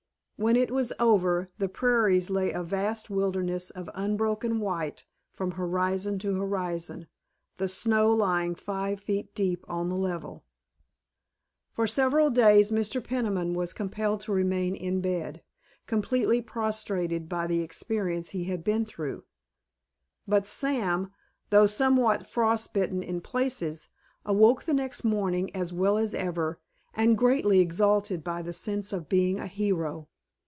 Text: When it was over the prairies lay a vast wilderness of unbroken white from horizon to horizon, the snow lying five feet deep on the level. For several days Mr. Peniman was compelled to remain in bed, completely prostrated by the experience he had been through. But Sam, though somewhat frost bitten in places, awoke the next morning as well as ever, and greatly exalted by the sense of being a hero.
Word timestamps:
When 0.43 0.55
it 0.55 0.71
was 0.71 0.91
over 0.99 1.51
the 1.59 1.69
prairies 1.69 2.31
lay 2.31 2.51
a 2.51 2.63
vast 2.63 3.11
wilderness 3.11 3.69
of 3.69 3.91
unbroken 3.93 4.59
white 4.59 5.05
from 5.29 5.51
horizon 5.51 6.17
to 6.17 6.33
horizon, 6.33 7.05
the 7.57 7.67
snow 7.67 8.09
lying 8.09 8.55
five 8.55 8.99
feet 8.99 9.35
deep 9.35 9.63
on 9.69 9.87
the 9.87 9.93
level. 9.95 10.43
For 11.73 11.85
several 11.85 12.31
days 12.31 12.71
Mr. 12.71 13.03
Peniman 13.03 13.53
was 13.53 13.71
compelled 13.71 14.21
to 14.21 14.31
remain 14.33 14.73
in 14.75 14.99
bed, 14.99 15.43
completely 15.85 16.41
prostrated 16.41 17.29
by 17.29 17.45
the 17.45 17.59
experience 17.61 18.29
he 18.29 18.45
had 18.45 18.63
been 18.63 18.83
through. 18.83 19.25
But 20.27 20.47
Sam, 20.47 21.11
though 21.51 21.67
somewhat 21.67 22.25
frost 22.25 22.73
bitten 22.73 23.03
in 23.03 23.21
places, 23.21 23.89
awoke 24.25 24.63
the 24.63 24.73
next 24.73 25.03
morning 25.03 25.55
as 25.55 25.71
well 25.71 25.99
as 25.99 26.15
ever, 26.15 26.59
and 26.95 27.15
greatly 27.15 27.59
exalted 27.59 28.23
by 28.23 28.41
the 28.41 28.53
sense 28.53 28.91
of 28.91 29.07
being 29.07 29.39
a 29.39 29.45
hero. 29.45 30.07